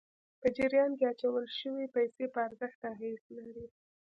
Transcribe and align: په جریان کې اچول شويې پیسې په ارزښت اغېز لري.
په 0.41 0.47
جریان 0.57 0.91
کې 0.97 1.05
اچول 1.11 1.45
شويې 1.59 1.87
پیسې 1.95 2.23
په 2.33 2.39
ارزښت 2.47 2.81
اغېز 2.93 3.21
لري. 3.37 3.65